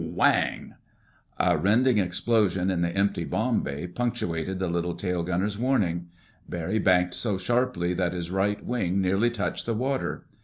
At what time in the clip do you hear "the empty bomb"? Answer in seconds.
2.81-3.61